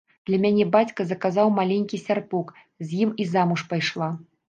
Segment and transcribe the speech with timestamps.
[0.27, 2.53] Для мяне бацька заказаў маленькі сярпок,
[2.89, 4.15] з ім і замуж пайшла.